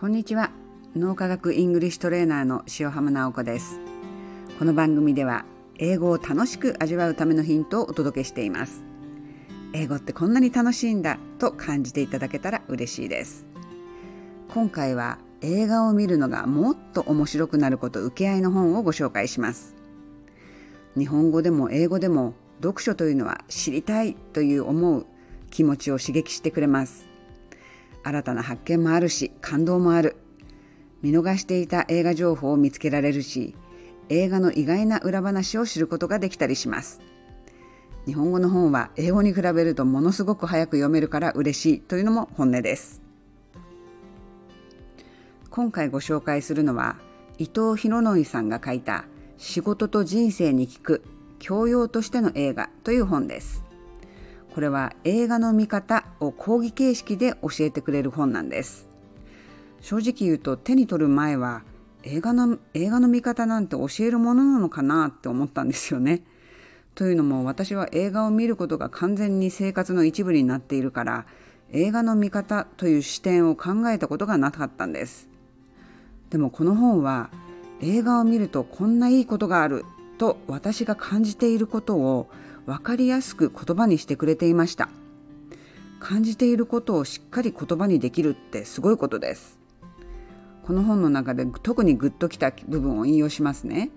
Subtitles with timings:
[0.00, 0.50] こんにちは。
[0.96, 3.78] 脳科学イングリッシュトレーナーの塩浜直子です。
[4.58, 5.44] この番組では
[5.76, 8.82] 英語を楽しく味わうためのヒントをお届けしています。
[9.74, 13.44] 英語ってこんなに楽しいんだと感じていただけたら嬉しいです。
[14.48, 19.76] 今回は映画を見るのがもっと面白くなること請け合いの本をご紹介します。
[20.96, 22.32] 日本語でも英語でも
[22.62, 25.04] 読書というのは知りたいという思う
[25.50, 27.09] 気持ちを刺激してくれます。
[28.02, 30.16] 新たな発見もあるし感動もある。
[31.02, 33.54] 見逃していた映画情報を見つけられるし
[34.10, 37.00] 映画の意外な裏話を知ることができたりします。
[38.06, 43.02] 日本語の本は英語に比べるとものすごく早く読めるから嬉しいというのも本音です。
[45.50, 46.96] 今回ご紹介するのは
[47.38, 49.04] 伊藤博則さんが書いた
[49.36, 51.02] 仕事と人生に聞く
[51.38, 53.64] 教養としての映画という本です。
[54.54, 58.88] これは映画の見方を講義形式で教えてくれる本なんです
[59.80, 61.62] 正直言うと手に取る前は
[62.02, 66.22] 映画の映画の見方なんて教えるものなのかなって思ったんですよね。
[66.94, 71.26] というのも私は映画を見ることが完全に生活の一部になっているから
[71.72, 75.28] 映画の見方という視点を考えたことがなかったんです。
[76.30, 77.30] でもこの本は
[77.80, 79.84] 映画を見るとこんないいことがある
[80.18, 82.28] と私が感じていることを
[82.66, 84.88] 分かりやすく言葉にしてくれていました。
[85.98, 89.60] 感じていることをしっかり言葉にできるってすごいことです。
[90.62, 93.90] この本の中で特にグッときた部分を引用しますね。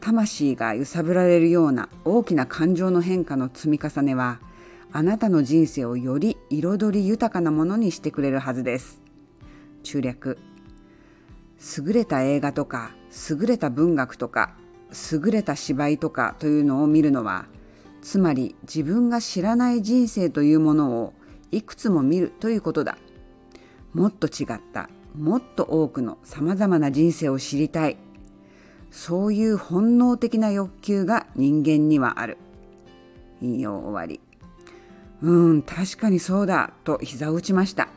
[0.00, 4.40] 魂が揺さぶられるような大きな感情の変化の積み重ねは
[4.92, 9.00] あなたの人生をより彩り豊かなものにしてくれるはずです。
[9.82, 10.38] 中略
[11.76, 12.92] 優れた映画とか
[13.30, 14.54] 優れた文学とか
[15.12, 17.46] 優れた芝居とかというのを見るのは
[18.02, 21.12] つまり自分が知らない人生というものを
[21.50, 22.96] いくつも見るということだ。
[23.92, 27.96] もっと違ったもっと多くのさまざまな人生を知りたい。
[28.90, 32.38] そういう本能的な欲求が人間にはある。
[33.40, 34.20] 引用終わり
[35.22, 37.88] うん確かにそうだと膝を打ちました。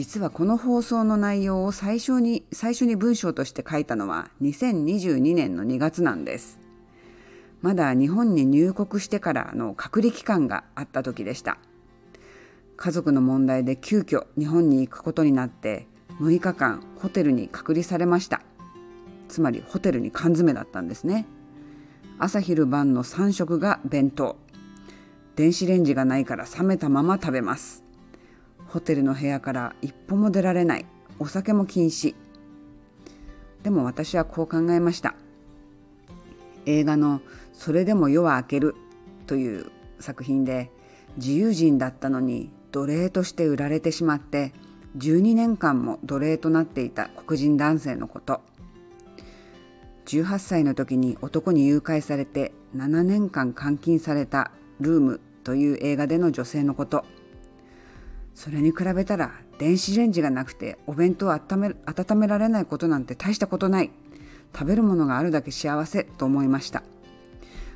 [0.00, 6.58] 実はこの放送の内容を最初に最初に文章として書いたのは2022年の2月なんです。
[7.60, 11.58] まだ日本に入国してからの隔離期間があった時でした。
[12.78, 15.86] 家族の問題で急遽日本に行くことになって
[16.18, 18.40] 6日間ホテルに隔離されました。
[19.28, 21.26] つまりホテルに缶詰だったんですね。
[22.18, 24.38] 朝昼晩の3食が弁当。
[25.36, 27.89] 電子レンジがないから冷めたまま食べます。
[28.70, 30.86] ホテルの部屋から一歩も出られない。
[31.18, 32.14] お酒も禁止。
[33.64, 35.16] でも私はこう考えました。
[36.66, 37.20] 映画の
[37.52, 38.76] 「それでも夜は明ける」
[39.26, 39.66] という
[39.98, 40.70] 作品で
[41.16, 44.52] 自由人だったのに奴隷として売られてしまって
[44.96, 48.40] 12年間も奴隷となっていた黒人男性のこと。
[50.06, 57.04] 18歳の時に男に誘拐されて7年間監禁されたルームという映画での女性のこと。
[58.40, 63.90] それに比べたら電子レンジがなくてお弁当を温め温められないことなんて大したことない。
[64.54, 66.80] 食べるものがあるだけ幸せと思いました。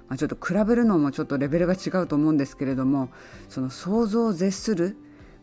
[0.08, 3.10] まあ、ちょっと比べるのもちょっとレベルが違うと思うんですけれども
[3.50, 4.96] その想像を絶する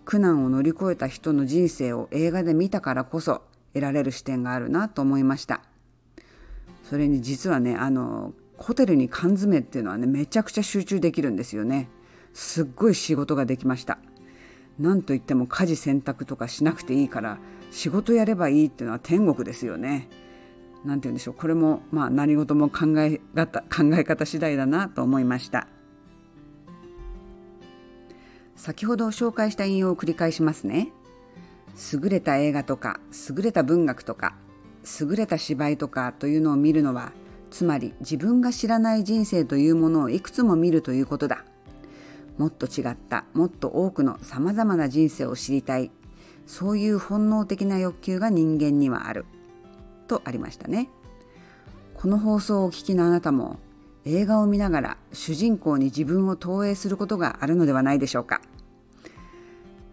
[0.06, 3.44] 苦難を乗り越えた人の人生を映画で見たからこそ
[3.76, 5.62] 得られる視点があるなと思いました。
[6.90, 11.90] それに実はねあのホテルに缶詰っていうのはねめちゃくちゃ集中できるんですよね。
[12.34, 14.00] すっごい仕事ができました。
[14.82, 17.38] なんといっても家事洗濯とかしなくていいから
[17.70, 20.10] 仕事やればいいっていうのは天国ですよね。
[20.84, 21.34] 何て言うんでしょう。
[21.36, 25.68] これもまあ何事も考え方考え方次第だなと思いました。
[28.56, 30.92] 先ほど紹介した引用を繰り返しますね。
[31.94, 33.00] 優れた映画とか
[33.30, 34.36] 優れた文学とか
[35.00, 37.12] 優れた芝居とかというのを見るのは
[37.52, 41.46] つまり自分が知らない人生というものをいくつも見るということだ。
[42.38, 45.92] もっと違ったもっと多くのさまざまな人生を知りたい。
[46.48, 49.26] そういう本能的な欲求が人間にはある。
[50.08, 50.90] とありましたね。
[51.94, 53.60] この放送をお聞きのあなたも
[54.06, 58.42] 映画を見ながら主人公に自分を投影することがあるのではないでしょうか。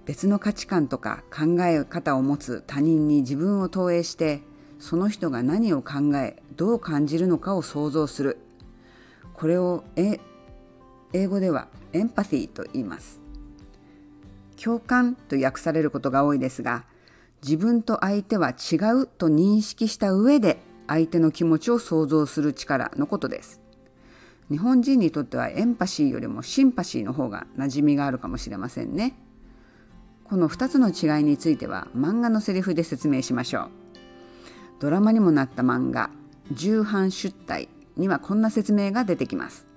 [0.07, 4.41] 別の価値観とか考え方を持つ他人に自分を投影して
[4.79, 8.39] その人が何を考えどう感じるのかを想像する。
[9.35, 10.19] これを英
[11.27, 13.21] 語ではエンパティと言います
[14.63, 16.85] 共感と訳されることが多いですが
[17.43, 23.61] 自分と相手は違うと認識した上で相手の気持ちを想像する力のことです。
[24.51, 29.15] 日本人にとってはエンパシーよりもシンパシーの方が馴染みがあるかもしれませんね。
[30.25, 33.71] この2つの違いについては漫画のセリフで説明しましょう
[34.79, 36.11] ドラマにもなった漫画
[36.53, 39.68] 「重版出体」にはこんな説明が出てきます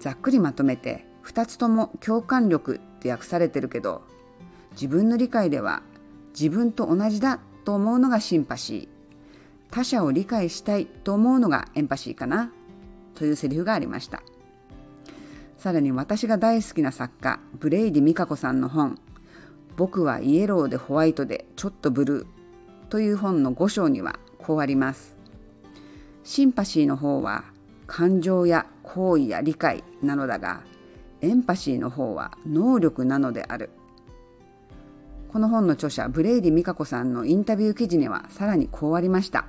[0.00, 4.02] ざっくりまとめて2つとも共感力って訳されてるけど
[4.72, 5.82] 自分の理解では
[6.30, 8.98] 自分と同じだと思うのがシンパシー。
[9.70, 12.52] 他者を理解したいと思うのがエンパシーかな
[13.14, 14.22] というセリフがありました。
[15.58, 18.98] さらに私が大好きな作家ブレイディ・ミカコさんの本
[19.76, 22.26] 「僕はイエローでホワイトでちょっとブルー」
[22.88, 25.16] という本の5章にはこうあります。
[26.22, 27.44] シンパシーの方は
[27.88, 30.62] 感情や行為や理解なのだが
[31.22, 33.70] エンパシーの方は能力なのである。
[35.32, 39.46] この本の著者ブレイディ・ミカコさんのインタビュー記事にはさらにこうありました。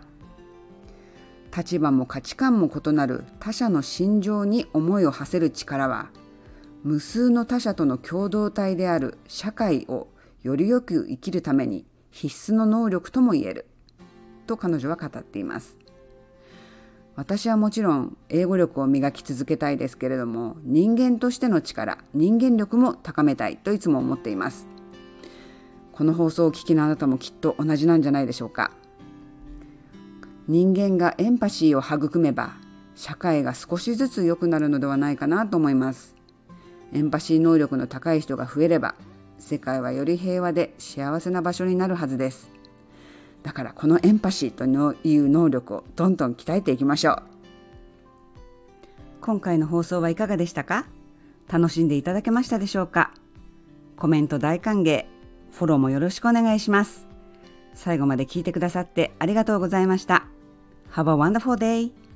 [1.56, 6.10] 立場も価値観も異なる他者の心情に思いを馳せる力は
[6.84, 10.08] 無数の他者との共同体である社会を
[10.44, 13.66] よりよく生きるために必須の能力とも言える。
[14.48, 15.78] と彼女は語っています。
[17.16, 24.68] 私はもちろん英語力を磨き続けたいですけれども人間としての力人間力も高めたいといつも思っています。
[25.92, 28.72] この放送を聞きのあなたもきっと同じなんじゃないでしょうか。
[30.48, 32.54] 人間がエンパシーを育めば
[32.96, 36.16] 社会が少しずつ良くなるのではないかなと思います。
[36.94, 38.96] エンパシー能力の高い人が増えれば
[39.38, 42.59] 世界はより平和で幸せな場所になるはずです。
[43.44, 47.24] だからこのエンパシーという能力をどんどん鍛えていきましょう。
[49.22, 50.86] 今回の放送はいかがでしたか？
[51.48, 53.12] 楽しんでいただけましたでしょうか？
[53.96, 55.06] コメント大歓迎。
[55.52, 57.08] フォローもよろしくお願いします。
[57.74, 60.26] 最後まで聞いてくださってありがとうございました。
[60.92, 62.09] Have a wonderful day!